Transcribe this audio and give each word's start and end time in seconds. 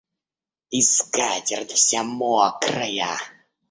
И 0.71 0.81
скатерть 0.81 1.73
вся 1.77 2.01
мокрая. 2.03 3.15